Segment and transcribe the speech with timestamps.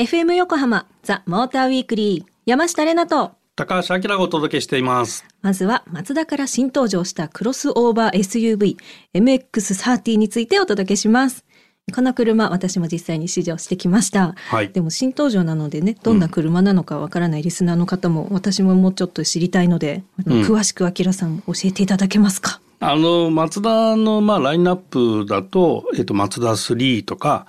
[0.00, 5.26] FM 横浜ザ・モーターウィークリー山下れなと高橋明がお届けしています。
[5.42, 8.78] まずはマツダから新登場したクロスオーバー SUV
[9.12, 11.44] MX30 についてお届けします。
[11.94, 14.34] この車私も実際に試乗してきました。
[14.48, 14.70] はい。
[14.70, 22.62] でも新登場なのでねどんな車なのかわからないリスナーの方も、私ももうちょっと知りたいので、うん詳しくあきらさん教えていただけますか？
[22.80, 27.44] あの、マツダの、まあ、ラインナップだと、えっと、マツダ3とか、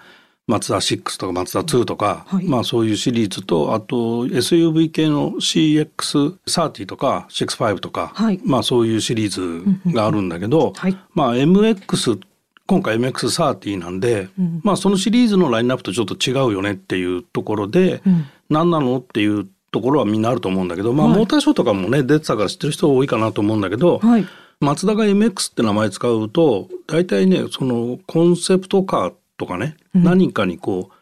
[0.48, 2.46] マツダ6とか、マツダ2とか、はい。
[2.46, 8.40] まあ、そういうシリーズと、あと、SUV 系の CX30 とか、65とか、はい。
[8.44, 10.98] まあ、そういうシリーズがあるんだけど、はい。
[11.14, 12.20] まあ、MX、
[12.68, 14.62] 今回 MX30 なんで、うん。
[14.64, 18.26] まあ、そのシリーズのラインナップとちょっと違うよねっていうところで、うん。
[18.50, 21.18] 何なのっていうところはみんなあると思うんだけど、まあ、はい。
[21.18, 24.28] モーターショーとかもね出てたから知ってる人多いかなと思うんだけど、はい。
[24.60, 30.94] マツダが MX って名前使うと大体ねそのコンセプトカーとかね、うん何かにこう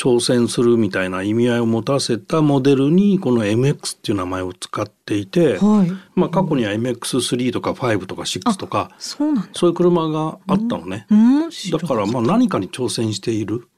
[0.00, 5.90] 挑戦するみたいな意味合いを持たせたモデルにこの MX っていう名前を使っていて、はい。
[6.14, 9.34] まあ、過去には MX3 とか5とか6とかそう。
[9.52, 11.08] そういう車があったのね。
[11.10, 11.50] うん。
[11.50, 13.68] だからまあ何かに挑戦している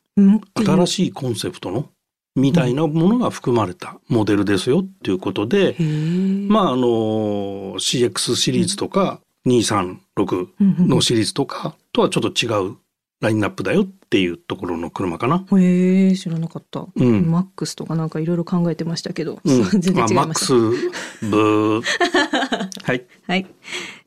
[0.55, 1.89] 新しいコンセプトの
[2.37, 5.75] みたいなものが含まれたモデルですよっていうことで。
[6.49, 10.49] まああの CX シリーズとか236
[10.87, 12.77] のシリーズとかとはちょっと違う
[13.21, 15.45] ラインナップだよっていうところの車かな。
[15.59, 16.87] へえ知らなかった。
[16.95, 20.35] うんマックスとかなんかいろいろ考えてましたけど、うん全然違いまあ、マッ。
[20.35, 21.83] クスブー
[22.85, 23.07] はい。
[23.27, 23.47] はい。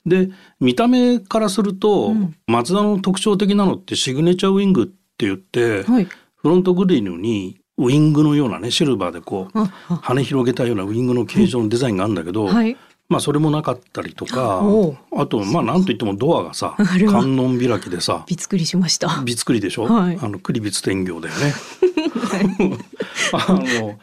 [0.06, 4.94] で見た目からすると、うんマツダの特徴的なのってシグネチャーウィングって
[5.26, 6.06] 言って、はい。
[6.06, 9.60] フロントグリルにウィングのようなねシルバーでこう
[10.02, 12.76] 羽広げたようなウィングの形状のデザインがあるんだけど、はい。
[13.10, 14.64] まあそれもなかったりとか
[15.16, 16.76] あとまあなんといってもドアがさ
[17.10, 19.22] 観音開きでさびっくりしました。
[19.24, 20.18] びつくりでしょ、はい。
[20.22, 21.54] あの栗びつ天行だよね。
[23.34, 24.00] あの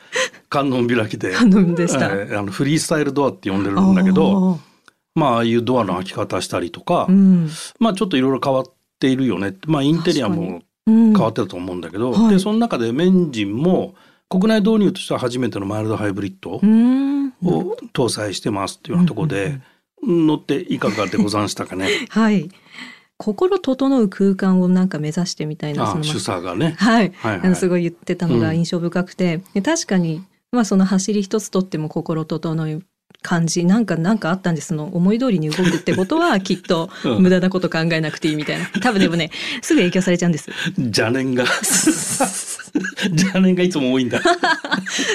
[0.49, 1.33] 観音開きで。
[1.33, 2.07] 観音でした。
[2.07, 7.51] えーあのフリースタイルドアって呼んでるんだけどあまあああいうドアの開き方したりとか、ー、うん。
[7.79, 8.65] まあちょっといろいろ変わっ
[8.99, 9.57] ているよね。
[9.67, 11.13] まあインテリアもうん。
[11.13, 12.35] 変わってると思うんだけど、はい。
[12.35, 13.95] でその中でエンジンも
[14.29, 16.61] 国内導入としては初めてのマイルドハイブリッド。
[16.63, 17.20] うん。
[17.43, 19.61] を搭載してますっていうようなところで、
[20.03, 21.89] 乗っていかがでござんしたかね。
[22.11, 22.49] はい。
[23.19, 26.75] 心整う空間をなんか目指してみたいなそのあ主査がね。
[26.79, 27.13] はい。
[27.17, 32.83] はいはいあのすごい言ってたのがうん印象深くて、で確かにまあその走り一つとっても心整う
[33.23, 34.69] 感じなんかなんかあったんです。
[34.69, 37.23] その思い通りに動くってことは きっとうん。
[37.23, 38.67] 無駄なこと考えなくていいみたいな。
[38.81, 39.31] 多分でもね
[39.63, 40.51] すぐ影響されちゃうんです。
[40.79, 41.45] 邪念が。
[43.11, 44.21] 邪念がいつも多いんだ。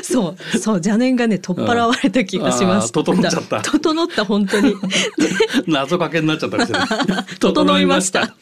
[0.04, 0.58] そう。
[0.60, 3.62] そう邪念がね取っ払われた気がしましたあー整っちゃった。
[3.62, 4.76] 整った本当に。
[5.68, 6.80] 謎かけになっちゃったりして、ね。
[7.40, 8.36] 整いました。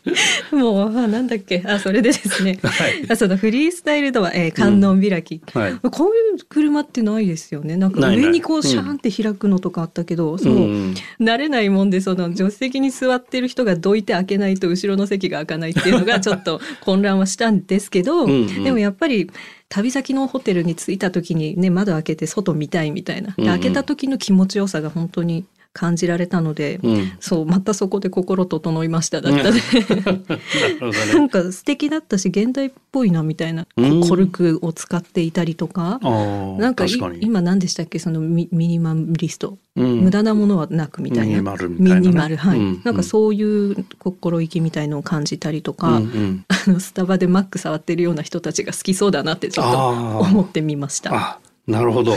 [0.51, 1.63] もうあなんだっけ。
[1.65, 3.05] あそれでですね、はい。
[3.09, 5.75] あそのフリースタイルドア、えー観音開き、はい。
[5.91, 7.75] こういう車ってないですよね。
[7.77, 18.63] なんか上にこうシャーンって開くのとかあったけど、そう、ん慣れないもんでその助手席に座ってる人がどいて開けないと後ろの席が開かないっていうのがちょっと混乱はしたんですけどうんうん。
[18.63, 19.29] でもやっぱり
[19.69, 27.11] 旅先のホテルに着いた時にね窓開けて外見たいみたいな、でうんうん開けた時の気持ちよさが本当に感じられたので、うん。
[27.19, 29.59] そうまたそこで心整いましただったね。
[31.13, 31.19] な。
[31.19, 35.99] んか素敵だったし現代っぽいなみたいな、うんコルクを使っていたりとか、
[36.59, 36.85] なんか。
[37.19, 37.99] 今何でしたっけ？
[37.99, 49.87] そのミミニマリスト、うん無駄なものはなくみたいなミニマルみたいなねミニマルはい、うんなんかそういう心意気みたいのを感じたりとか、うんうんあのスタバでマック触ってるような人たちが好きそうだなってちょっと
[50.19, 51.11] 思ってみました。
[51.13, 52.15] あ、なるほど。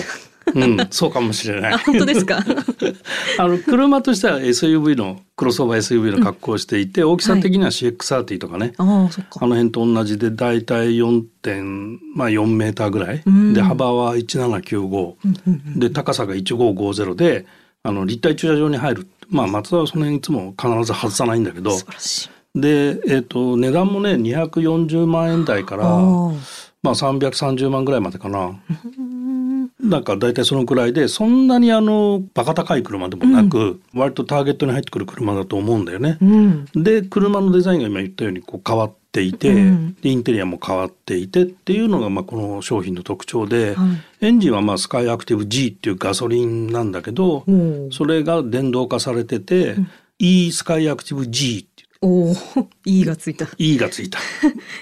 [0.55, 1.73] うん、そうかもしれない。
[1.75, 1.79] あ。
[1.79, 2.39] 本当ですか？
[3.39, 9.41] あの車としては SUV のクロスオーバー SUV の格好をしていて、大きさ的には CX30 とかね、ああそっか。
[9.43, 13.53] あの辺と同じで大体4.4、まあ、4メーターぐらい、うん。
[13.55, 15.79] で幅は1795、うんうんうん。
[15.81, 17.47] で高さが1550で
[17.83, 19.09] あの立体駐車場に入る。
[19.29, 21.73] まあ松田はその辺いつも必ず外さないんだけど。
[21.73, 22.61] 素晴らしい。
[22.61, 26.33] で、えっと値段もね240万円台から、あ
[26.83, 28.53] まあ、330万ぐらいまでかな。
[29.87, 36.19] なんか大体そのくらいでそんなにあのバカ高い車でもなく、割とターゲットに入ってくる車だと思うんだよね。
[36.21, 36.67] うん。
[36.75, 39.95] で車のデザインが今言ったようにこう変わっていて、うん。
[39.95, 43.87] でインテリアも変わっていてっていうのがまあこの商品の特徴で、は
[44.21, 44.27] い。
[44.27, 47.45] エンジンはまあスカイアクティブ G っていうガソリンなんだけど、
[47.91, 49.89] それが電動化されてて、ん。
[50.19, 52.35] E スカイアクティブ G って言っおお、
[52.85, 53.47] いいがついた。
[53.59, 54.19] いいがついた。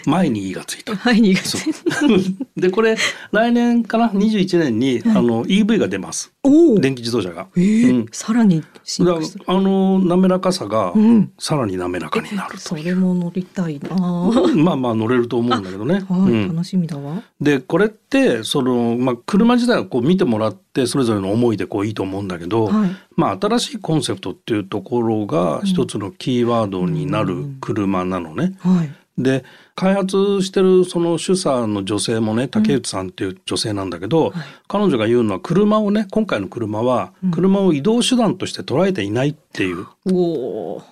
[0.06, 0.96] 前にいいがついた。
[0.96, 2.06] はい、いいがつそいた。
[2.06, 2.60] う。
[2.60, 2.96] で、これ、
[3.32, 6.32] 来年かな ?21 年に、あの、EV が出ます。
[6.42, 7.46] おお、電気自動車が。
[7.56, 9.44] えーうんさらに進だ化する。
[9.46, 12.76] あの、滑らかさがうん、さらに滑らかになるとそ。
[12.76, 13.88] れも乗りたいな。
[13.96, 16.00] はまあまあ乗れると思うんだけどね。
[16.00, 17.22] い、うん楽しみだわ。
[17.40, 22.90] でこれってその、まあ、車自体はこう見てもらってそれぞれの思いでこういいと思うんだけど、はい。
[23.16, 28.56] まあ、新しいコンセプトっていうところが一つのキーワードになる車なのね。
[28.60, 28.90] はい。
[29.16, 29.44] で
[29.76, 34.32] 開発してるその主査の女性もね竹内さんっていう女性なんだけど、
[34.66, 40.82] 彼女が言うのは車をね今回の車は車を移動手段として捉えていないっていうおお。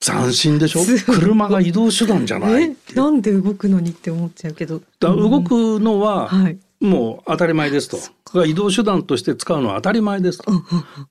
[0.00, 0.80] 斬新でしょ？
[1.06, 4.82] 車が移動手段じゃないなんで動くのにって思っちゃうけど。
[5.00, 6.58] 動くのは、はい。
[6.84, 7.96] もう当たり前ですと。
[8.24, 10.52] これが移動手段として使うのは当たり前ですと。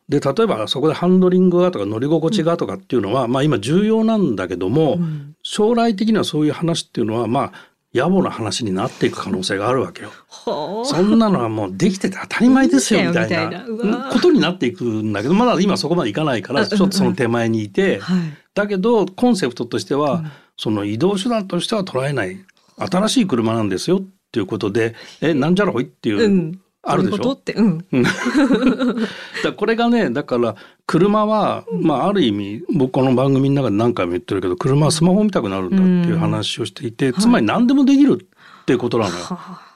[0.08, 5.36] で例えばそこでハンドリングがとか乗り心地がとかっていうのは、まあ今重要なんだけども、ん。
[5.42, 10.12] 将来的にはそういう話っていうのはまあ野暮な話になっていく可能性があるわけよ。
[10.28, 13.66] はそんなのはもうできてて当たり前ですよみたいな。
[14.12, 18.20] ことになっていくんだけどまだ今そこまでいかないからちょっとその手前にいて、はい。
[18.56, 20.24] だけどコンセプトとしては、
[20.58, 22.38] その移動手段としては捉えない。
[22.78, 24.04] 新しい車なんですよっ
[24.34, 26.60] ていうことでえなんじゃらほいっていう、うん。
[26.86, 27.24] あるでしょ？
[27.24, 27.86] そうって、うん。
[27.94, 28.04] うん
[29.44, 39.26] だこれがねだから車は、まあ、ある意味僕この番組の中で何回も言ってるけど車はスマホ見たくなるんだっていう話をしていて、つまり何でもできるっていうことなのよ。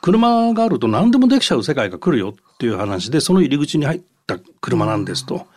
[0.01, 5.47] 車があると何でもできちゃう世界が来るよっていう話でその入り口に入った車なんですと。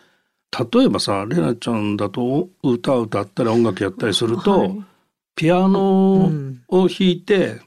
[0.73, 4.83] 例えばさレナちゃんだと歌を歌ったり音楽やったりすると、はい
[5.33, 6.29] ピアノ
[6.67, 7.61] を弾いて、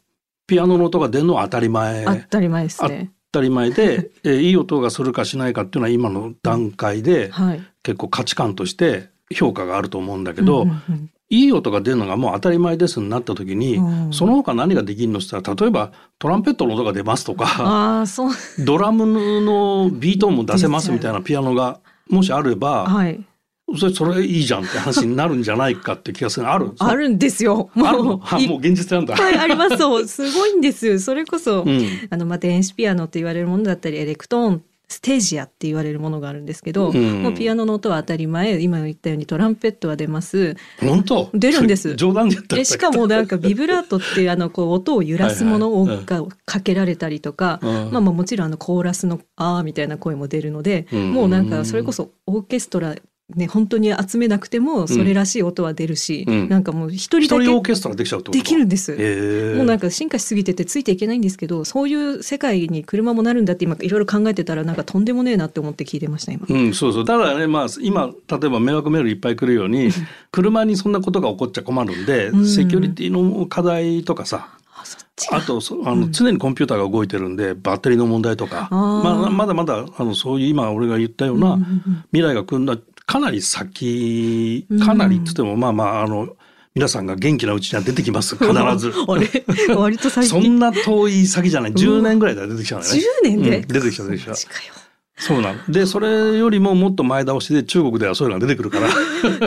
[0.47, 2.05] ピアノの音が出るのは当たり前。
[2.05, 3.13] 当たり前ですね。
[3.33, 7.63] 当たり前で、 えーいい音がするかしないかっていうのは今の段階ではい。
[7.83, 18.05] 結構価値観として評価があると思うんだけど、うんうんうんいい音が出るのがもう当たり前ですになった時に、うんその他何ができるのって言ったら例えばトランペットの音が出ますとか。
[18.59, 19.07] ドラム
[19.41, 23.25] のビートも出せますみたいな ピアノがもしあれば、はい。
[23.79, 26.49] それそれいいじゃんって話になるんじゃないかって気がする。
[26.49, 26.73] ある。
[26.79, 27.71] あるんですよ。
[27.75, 28.05] あるの？
[28.05, 29.15] もういあもう現実なんだ。
[29.15, 29.79] っぱいあります。
[29.79, 30.99] そう、すごいんですよ。
[31.01, 31.83] それこそ、うん。
[32.11, 37.23] あの、まあ、電子ピアノって言われるものだったり、エレクトーン、ステージアって言われるものがあるんですけど、うん。
[37.23, 40.57] もうピアノの音は当たり前、今言ったようにトランペットは出ます。
[40.79, 41.31] 本当？
[41.33, 41.97] 出るんです。
[41.97, 42.65] 冗談で言った。
[42.65, 47.71] しかもなんかビブラートってあのこう音を揺らすものをがかけられたりとか、うん。
[47.93, 51.13] まあまあもちろんあのコーラスの「あー」みたいな声も出るので、うん。
[51.13, 52.95] もうなんかそれこそオーケストラ
[53.35, 56.49] ね本当に集めなくてもそれらしい音は出るし、うん。
[56.49, 58.93] なんかもう一人一だけ人オーケストラできちゃうってことできるんです。
[59.57, 66.47] もうなんか進化しすぎててついていけないんですけどそういう世界に車もなるんだって今いろいろ考えてたらなんかとんでもねえなって思って聞いてました今。
[66.49, 67.05] うん、そうそう。
[67.05, 69.91] ただね、まあ、今、例えば迷惑メールいっぱい来るように、
[70.31, 72.47] 車にそんなことが起こっちゃ困るんで、うん。
[72.47, 74.49] セキュリティの課題とかさ、
[75.31, 86.37] あと、そあの、常にコンピューターが動いてるんで、バッテリーの問題とか、まあ、まだまだ、あの、そういう今俺が言ったようなうんうんうん未来が来るのは、かなり先うん、かなりって言っても、まあまあ、あの、
[86.75, 88.93] 皆さんが元気なうちには出てきます、 必ず。
[89.07, 89.15] あ
[89.69, 91.73] れ割と最近 そんな遠い先じゃない。
[91.73, 92.93] 10年ぐらいでは出てきちゃうのね。
[92.93, 94.19] 10年で、うん出てきちゃう出
[95.17, 95.59] そうなの。
[95.69, 98.89] で、それよりももっと前倒しで中国ではそういうのが出てくるから。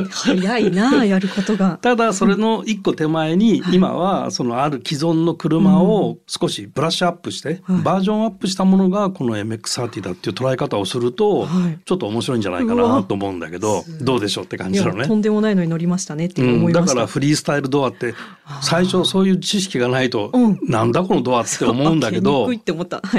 [0.10, 1.78] 早いなあやることが。
[1.82, 15.16] ただそれの一個手前に今はそのある既存の車を少しブラッシュアップしてはいバージョンアップしたものがこの MX30 だっていう捉え方をするとはいちょっと面白いんじゃないかなと思うんだけどどうでしょうって感じなのねと。
[15.16, 16.88] んでもないのに乗りましたねってうん、思いました。
[16.88, 18.14] だからフリースタイルドアって
[18.62, 22.46] 最初そういう知識がないとうんなんだこのドアって思うんだけど。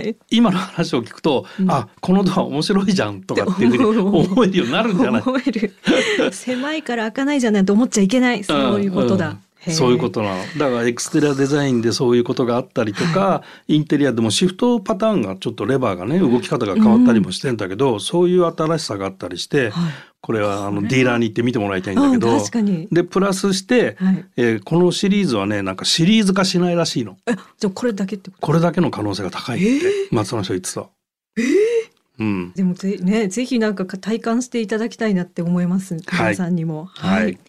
[0.31, 5.23] 今の話を聞くとうんあこのドア面白いじゃんとかっていうふうに思えるようになるんじゃない？
[6.33, 8.43] 狭いから開かないじゃないと思っちゃいけない。
[8.45, 9.37] そういうことだ。
[9.71, 10.43] んそういうことなの。
[10.57, 22.29] だからエクステリアデザインでそういうことがあったりとか、インテリアでもシフトパターンがちょっとレバーがね動き方が変わったりもしてんだけど、そういう新しさがあったりして、はいこれはあのディーラーに行って見てもらいたいんだけうんど。
[22.91, 24.25] でプラスして、はい。
[24.37, 27.17] えーこのシリーズはねなんかシリーズ化しないらしいの。
[27.27, 28.47] え、じゃあこれだけってこと？
[28.49, 30.89] これだけの可能性が高いって、松野人言ってた。
[32.19, 32.53] うん。
[32.53, 35.97] でもぜねぜひなんか体感していただきたいなって思います。
[36.13, 36.87] 皆さんにも。
[36.87, 37.27] はい。
[37.27, 37.48] Motor Weekly.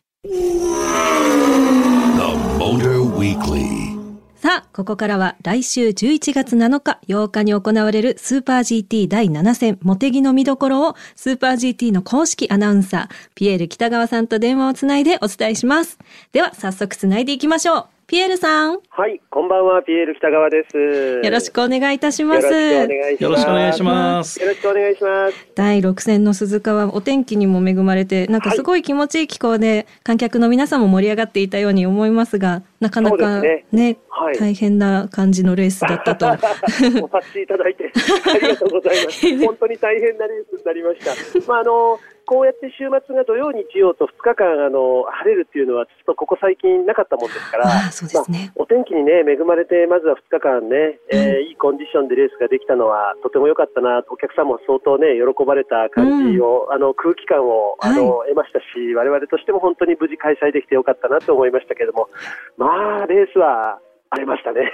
[4.36, 15.98] さあ、ここからは来週11月7日、8日に行われるスーパー GT 第7戦、モテギの見どころをスーパー GT の公式アナウンサー、ピエール北川さんと電話をつないでお伝えします。
[16.34, 17.99] では、早速つないでいきましょう。
[18.10, 18.80] ピエールさん。
[18.90, 20.76] はい、こんばんは、ピエール北川です。
[21.24, 22.48] よろしくお願いいたします。
[22.48, 23.22] よろしくお願いします。
[23.22, 24.42] よろしくお願いします。
[24.42, 25.48] よろしくお願いします。
[25.54, 36.28] 第6戦の鈴鹿はお天気にも恵まれて、なんかすごい気持ちいい気候で、観客の皆さんも盛り上がっていたように思いますが、なかなかそうでね、はい大変な感じのレースだったと。
[37.02, 37.92] お察しいただいて
[38.26, 39.38] ありがとうございます。
[39.46, 41.52] 本当に大変なレースになりました。
[41.52, 48.54] まああのこうやって週末が土曜日曜と2日間あの晴れるっていうのはちょっとここ最近なかったもんですから、ああ、そうですね。
[48.56, 54.04] まあお天気にね恵まれてまずは2日間ね、えーいいコンディションでレースができたのはとても良かったな。
[54.10, 62.10] お客さんも相当ね喜ばれた感じを、あの空気感をあの、得ましたし、我々としても本当に無事開催できてよかったなと思いましたけれども、
[62.58, 63.80] まあレースは
[64.12, 64.72] 荒れましたね。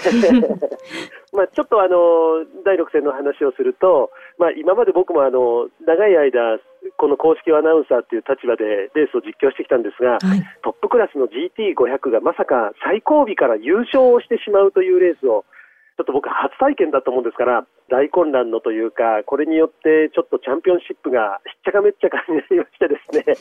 [1.33, 6.59] まあちょっとあの第6戦の話をすると、まあ、今まで僕もあの長い間、
[6.97, 10.43] この公式アナウンサーという立場でレースを実況してきたんですが、はい。
[10.63, 15.43] トップクラスの GT500 がまさか最後尾から優勝をしてしまうというレースを、
[15.97, 23.35] ちょっと僕、初体験だったもんですから、大混乱のというか、これによってちょっとチャンピオンシップがしっちゃかめっちゃかになりましてですね、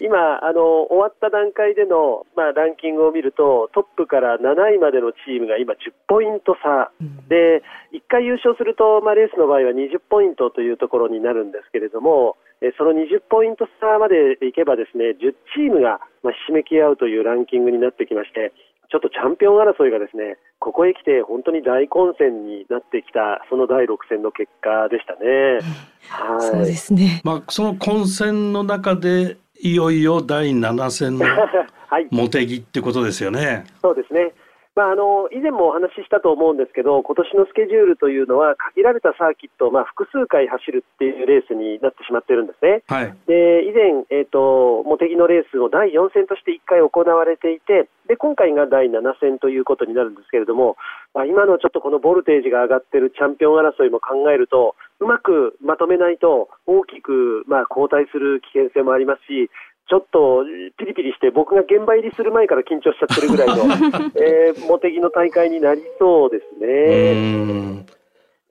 [0.00, 6.90] 今、あの終わった段階での、まあ、ランキングを見ると、トップから7位までのチームが今、10ポイント差。
[7.28, 18.52] で、1回優勝すると、まあ、レースの場合は20ポイントというところになるんですけれども、えーその20ポイント差までいけばですね、10チームが、まあ、ひしめき合うというランキングになってきまして、
[18.90, 25.60] ちょっとチャンピオン争いがですね、ここへ来て本当に大混戦になってきた、その第6戦の結果でしたね。
[26.08, 26.50] はい。
[26.50, 27.22] そうですね。
[27.24, 31.26] まあ、その混戦の中で、いよいよ第7戦の
[31.88, 32.08] はい。
[32.10, 33.64] 茂木ってことですよね。
[33.80, 34.32] そうですね。
[34.76, 42.82] まあ、あの以前もお話ししたと思うんですけど、今年のスケジュールというのは、限られたサーキットをまあ複数回走るっていうレースになってしまってるんですね。
[42.86, 43.14] はい。
[43.26, 50.74] で以前、えー、と茂木のレースを第4戦として1回行われていてで、今回が第7戦ということになるんですけれども、
[51.14, 59.48] まあ、今のちょっとこのボルテージが上がっているチャンピオン争いも考えると、うまくまとめないと、大きく、まあ、後退する危険性もありますし、
[59.90, 60.44] ちょっと
[60.78, 63.54] ピリピリして、僕が現場入りする前から緊張しちゃってるぐらいの、
[64.14, 67.80] えー、茂木の大会になりそうですうね。
[67.82, 67.86] ん。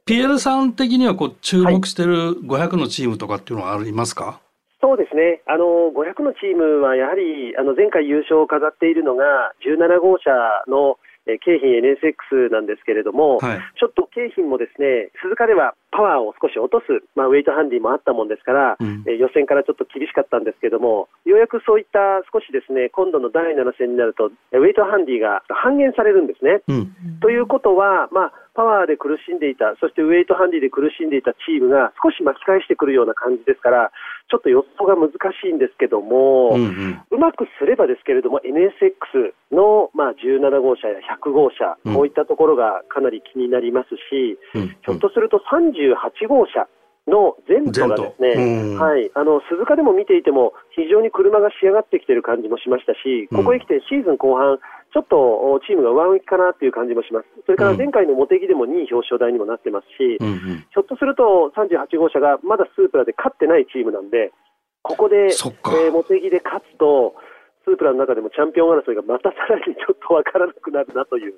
[0.05, 4.41] ピエールさん的にはこう注目してる500のチームとかっていうのはありますか、
[4.81, 10.31] そうですね、あの500のチームはやはりあの前回優勝を飾っているのが17号車
[10.67, 10.97] の
[11.29, 13.59] えー京浜 NSX なんですけれども、はい。
[13.77, 26.61] ちょっと京浜もですね鈴鹿ではパワーを少し落とす、まあ、ウェイトハンディもあったもんですから、うんえー予選からちょっと厳しかったんですけども、ようやくそういった少しですね今度の第7戦になると、えーウェイトハンディが半減されるんですね。
[26.67, 27.19] うん。
[27.21, 33.91] ということは、まあ、パワーで苦しんでいた、そしてウェイトハンディで苦しんでいたチームが少し巻き返してくるような感じですから、
[34.29, 37.01] ちょっと予想が難しいんですけども、うんうん。
[37.11, 41.93] うまくすればですけれども、NSX の、まあ、17号車や100号車、うん。
[41.95, 44.67] こういったところがかなり気になりますし、うん。
[44.69, 46.67] ひょっとすると38号車
[47.09, 54.59] の前途がですね、はい、あの鈴鹿でも見ていても、非常に車が仕上がってきている感じもしましたし、ここへ来てシーズン後半、
[54.93, 60.65] ちょっとおチームが上向きかなという感じもします、それから前回の茂木でも2位表彰台にもなってますし、うんうん。
[60.69, 64.31] ひょっとすると38号車がまだスープラで勝ってないチームなんで、
[64.81, 67.13] ここで、えー、茂木で勝つと、
[67.65, 71.35] スープラの中でもチャンピオン争いがまたさらにちょっとわからなくなるなという。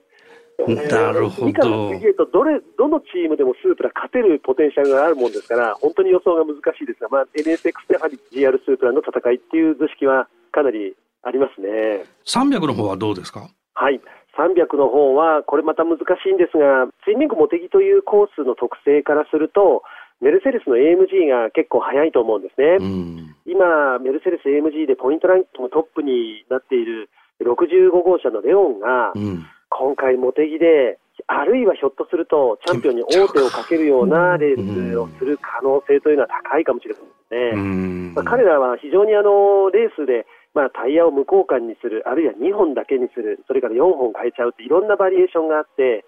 [0.59, 12.05] なるほど以下の次へとどれ、どのチームでもスープラ勝てるポテンシャルがあるもんですから、本当に予想が難しいですが、まあ、NSX でやはり GR スープラの戦いっていう図式はかなりありますね。
[12.25, 13.49] 300の方はどうですか？
[13.73, 13.99] はい。
[14.37, 19.83] 300の方は、これまた難しいんですが、ツインリンクモテギというコースの特性からすると、
[20.21, 22.77] メルセデスの AMG が結構速いと思うんですね。
[22.79, 23.35] うん。
[23.45, 27.09] 今、メルセデス AMG でポイントランキングトップになっている
[27.43, 29.45] 65号車のレオンがう、ん。
[29.71, 36.99] 今回モテギで、あるいはひょっとすると、チャンピオンに王手をかけるようなレースをする可能性というのは高いかもしれま
[37.29, 37.51] せんね。
[37.55, 46.03] うんまあ、彼らは非常にあのレースで、まあ、タイヤを無交換にする、あるいは2本だけにする、それから4本変えちゃうっていろんなバリエーションがあって、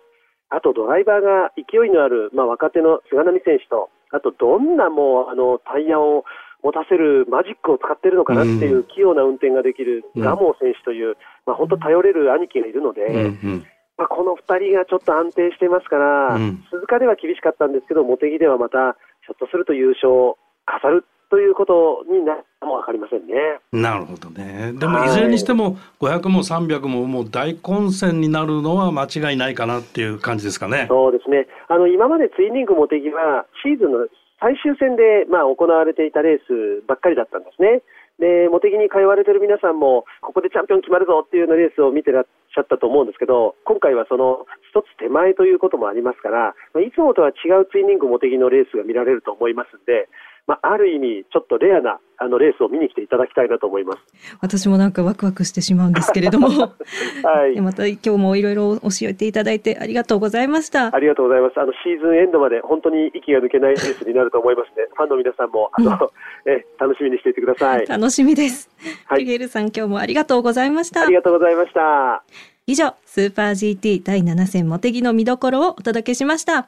[0.50, 6.25] あとドライバーが勢いのある、まあ、若手の菅波選手と、あとどんなもうあのタイヤを
[6.63, 13.65] 持たせるマジックを使ってるのかなっていう器用な運転ができるうんガモー選手という、まあ、本当頼れる兄貴がいるので、うんうん
[13.98, 23.34] まあ、この2人がちょっと安定してますから、うん鈴鹿では厳しかったんですけど、茂木ではまた、ひょっとすると優勝を飾るということになも分かりませんね。
[23.72, 24.74] なるほどね。
[24.74, 30.86] でもはいいずれにしても500も300ももう大混戦になるのは間違いないかなっていう感じですかね。
[30.89, 34.08] そうですねあの今までツインリング茂木は、シーズンの
[34.43, 37.79] 最終戦で、まあ、行われていたレースばっかりだったんですね。
[38.19, 50.09] で、茂木に通われてる皆さんも、ここでチャンピオン決まるぞっていうようなレースを見てらっしゃったと思うんですけど、今回はその一つ手前ということもありますから、いつもとは違うツイニング茂木のレースが見られると思いますんで、
[50.45, 54.00] まあ、ある意味、ちょっとレアなあのレースを見に来ていただきたいなと思います。
[54.41, 56.47] 私もなんかワクワクしてしまうんですけれども。
[57.23, 57.59] はい。
[57.62, 60.93] また今日もいろいろ教えていただいてありがとうございました。
[60.93, 61.59] ありがとうございます。
[61.59, 64.88] あのシーズンエンドまで本当に息が抜けないレースになると思いますね。
[64.95, 66.12] ファンの皆さんもあの、
[66.45, 67.88] え楽しみにしていてください。
[67.88, 68.69] 楽しみです。
[69.05, 71.13] はいミゲルさん今日もありがとうございましたあり。
[71.13, 72.23] がとうございました。
[72.67, 76.67] 以上、スーパー GT 第7戦モテギの見どころをお届けしました。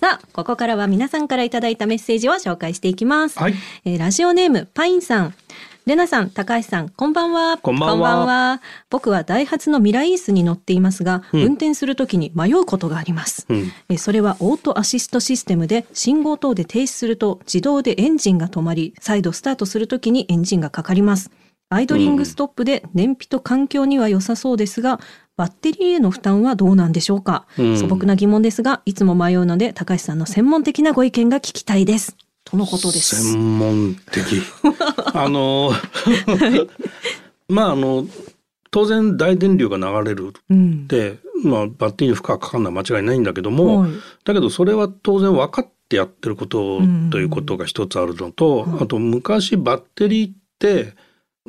[0.00, 3.38] さあ、ここからは皆さんからいただいたメッセージを紹介していきます。
[3.38, 5.34] はいえーラジオネーム、パインさん。
[5.86, 7.56] レナさん、高橋さん、こんばんは。
[7.58, 8.60] こんばんは
[8.90, 13.46] 僕はダイハツのミライースに乗っていますが、うん運転するときに迷うことがあります。
[13.48, 21.30] うんえーそれはオートアシストシステムで信号等で停止すると自動でエンジンが止まり再度スタートするときにエンジンがかかります
[21.70, 25.00] アイドリングストップで燃費と環境には良さそうですが
[25.38, 27.78] バッテリーへの負担はどうなんでしょうか、うん。
[27.78, 32.16] 素朴な疑問ですがいつも迷うので高橋さんの専門的なご意見が聞きたいです。
[32.44, 33.32] とのことです。
[33.32, 34.42] 専門的。
[35.14, 35.70] あの
[37.48, 38.04] まああの
[38.72, 40.88] 当然大電流が流れるうん。
[40.88, 43.92] で、まあ、バッテリーに負荷がかかるのは間違いないんだけども、はい。
[44.24, 48.82] だけどそれは当然分かってやってることうんということが一つあるのと、はい。
[48.82, 50.94] あと昔バッテリーって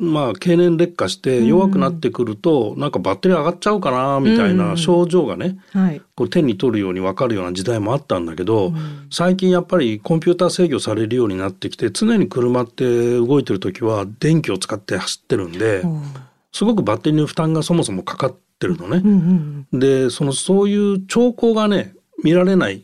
[0.00, 9.06] まあ経年劣化して弱くなってくると、なんかバッテリー上がっちゃうかなみたいな症状がね、はい、こう手に取るように分かるような時代もあったんだけど、うん。
[9.10, 16.02] 最近やっぱりコンピューター制御されるようになってきて常に車って動いてる時は電気を使って走ってるんで、うん。
[16.50, 19.02] すごくバッテリーの負担がそもそもかかってるのね。
[19.04, 22.82] うんうんでそのそういう兆候がね見られないっ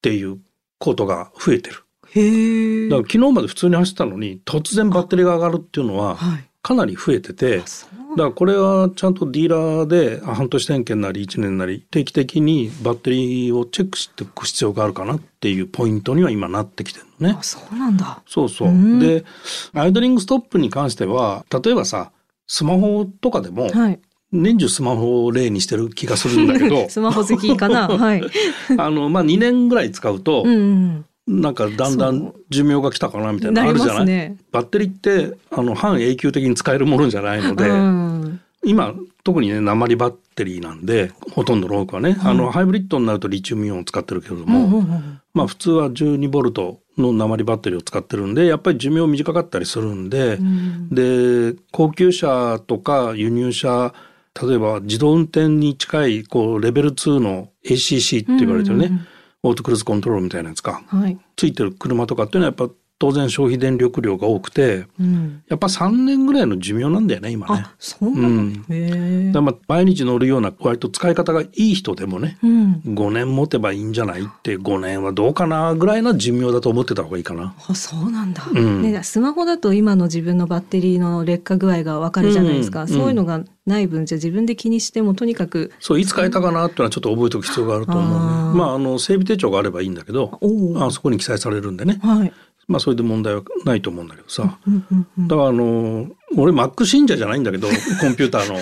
[0.00, 0.38] ていう
[0.78, 1.84] ことが増えてる。
[2.14, 7.64] へえだから昨日まで普通に走ったのに突然バッテリーが上がるっていうのははいかなり増えててだ。
[7.64, 7.68] か
[8.16, 17.36] らこれはちゃんとディーラーであ半年点検なり1年なり定期的にバッテリーをチェックしていく必要があるかなっていうポイントには今なってきてるのね。
[17.38, 17.42] あ。
[17.42, 18.22] そうなんだ。
[18.26, 18.68] そうそう。
[18.68, 18.98] うん。
[18.98, 19.26] で
[19.74, 22.12] アイドリングストップに関しては例えばさ
[22.46, 24.00] スマホとかでもはい。
[24.32, 26.88] 年中スマホを例にしてる気がするんだけど。
[26.90, 27.88] スマホ好きかな？
[27.88, 28.22] はい。
[28.78, 34.04] あのまあ2年ぐらい使うと、うんうんなんかだんだん寿命が来たかなみたいなのあるじゃない？
[34.04, 34.36] ね。
[34.52, 38.40] バッテリーってあの半永久的に使えるものじゃないので、うん。
[38.62, 42.32] 今特にね鉛バッテリーなんでほとんどの多くはね、はい。
[42.32, 45.20] あのハイブリッドになるとリチウムイオンを使ってるけれどうも、んうんうん。
[45.32, 50.88] まあ普通は12ボルトの鉛バッテリーを使ってるんでやっぱり寿命短かったりするんで、うん。
[50.90, 53.94] で高級車とか輸入車
[54.42, 59.06] 例えば自動運転に近いこうレベル2の ACC って言われてるね、うんうんうん
[59.44, 60.82] オートクルーズコントロールみたいなやつか。
[60.86, 67.64] はい、ついてる車とかっていうのはやっぱ当然消費電力量が多くてうん、やっぱ3年ぐらいの寿命なんだよね今ね。
[67.66, 69.32] あそうなの、うん。
[69.32, 72.82] だまあ毎日乗るような割と使い方がいい人でもねうん。
[72.86, 77.54] 5年持てばいいんじゃないって5年はどうかなぐらいな寿命だと思ってた方がいいかな。
[77.68, 78.82] あそうなんだ、うん。
[78.82, 82.88] ね、スマホだと今の自分のバッテリーの劣化具合がわかるじゃないですか、うん。
[82.88, 88.58] そういうのがない分じゃ自分で気にしてもとにかくそういつ変えたかなっていうのはちょっと覚えておく必要があると思うね。
[88.58, 90.38] まああの整備手帳があればいいんだけど
[90.76, 91.98] あそこに記載されるんでね。
[92.02, 92.32] はい、
[92.66, 94.58] まあそれで問題はないと思うんだけどさ。
[95.18, 97.68] だからあの俺 Mac 信者じゃないんだけど
[98.00, 98.58] コンピューターの。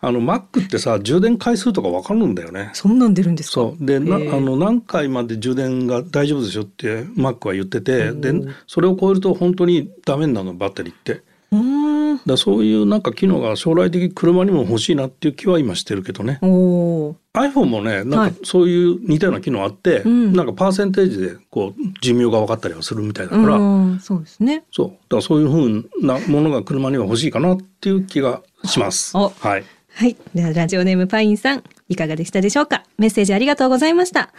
[0.00, 2.70] あの Mac ってさ充電回数とか分かるんだよね。
[2.74, 3.70] そんなん出るんですか？
[3.80, 8.32] でなあの何回まで充電が大丈夫ですよって Mac は言っててで
[8.66, 11.22] それを超えると本当にダメになるのバッテリーって。
[11.54, 16.38] うーんだそういうなんか機能が将来的に車にも欲しいなっていう気は今してるけどね。
[16.42, 29.16] おお iPhone もねなはいんかそういう似たような機能あって、うんなんかパーセンテージでこう寿命が分かったりはするみたいだから、うんそうですねそうだからそういうふうなものが車には欲しいかなっていう気がします。
[29.16, 29.64] おはい
[29.96, 30.16] はい。
[30.34, 32.82] では、ラジオネームパインさん、いかがでしたでしょうか？
[32.98, 34.30] メッセージありがとうございました。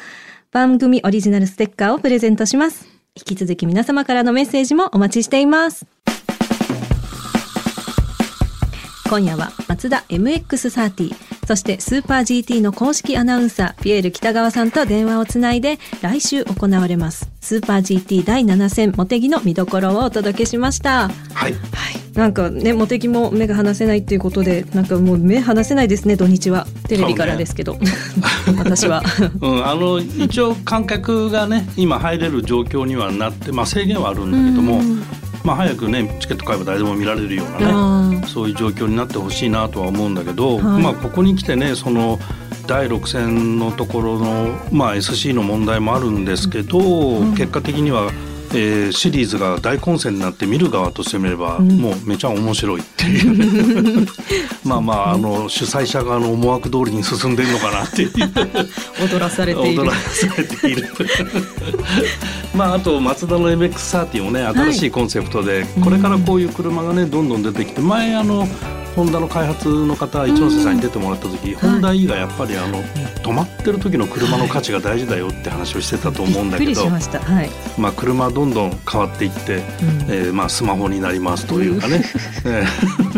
[0.52, 2.90] 番組オリジナルステッカーをプレゼントします。
[3.16, 5.86] 引き続き皆様からのメッセージもお待ちしています。
[9.16, 11.16] 今夜は松田 MX30
[11.48, 17.30] そしてスーパー GT の公式アナウンサーピエール北川さんと電話をつないで来週行われます。
[17.40, 21.08] スーパー GT 第7戦モテギの見どころをお届けしました。
[21.08, 21.14] はい。
[21.34, 21.54] はい、
[22.16, 26.66] なんかねモテギも目が離せないっていうことでなんかもう目離せないですね土日は。
[26.90, 27.78] テレビからですけど、
[28.58, 29.02] 私は。
[29.40, 35.04] うん、あの一応観客がね今入れる状況にはなって、まあ、制限はあるんだけども、うん
[35.46, 40.84] まあ、早くねチケット買えば誰でも見られるようなねそういう状況になってほしいなとは思うんだけど、はい。
[40.84, 42.20] まあここに来てねその
[42.66, 46.80] 第6戦のところの、まあ、SC の問題もあるんですけど、
[47.24, 47.36] ん。
[47.36, 48.12] 結果的には
[48.54, 51.78] えーシリーズが大混戦になって見る側としてみれば、うん。
[51.80, 54.08] もうめちゃ面白いっていう。
[54.64, 58.12] まあまああの主催者側の思惑通りに進んでるのかなっていう。
[59.02, 59.82] 踊らされている。
[59.84, 60.90] 踊らされている。
[62.56, 68.48] まああとマツダの MX-30 もね新しいコンセプトで、これからこういう車がねどんどん出てきて前あの
[68.96, 77.20] ホンダの開発の方一ノ瀬さんに出てもらった時、ホンダ E がやっぱりあの止まってる時の車の価値が大事だよって話をしてたと思うんだけどびっくりし、ました。
[77.20, 79.62] はい、まあ、車どんどん変わっていって、うん。
[80.08, 82.04] えーまあ、スマホになりますというかね、
[82.46, 83.16] えー。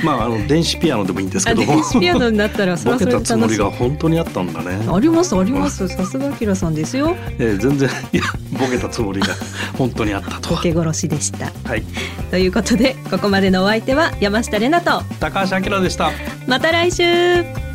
[0.04, 4.78] まああの電子ピアノでもいいんですけあども電子ピアノになったら それボはそれでケたつもりが本当にあったんだね。
[4.90, 5.88] ありますあります。
[5.88, 7.16] さすがアキラさんですよ。
[7.38, 8.22] えー全然いや
[8.58, 9.28] ボケたつもりが
[9.76, 10.60] 本当にあったとボ。
[10.60, 11.52] ケ殺しでした。
[11.64, 11.82] はい、
[12.30, 16.10] ということでここまでのお相手は山下れなと高橋明でした。
[16.46, 17.67] また来週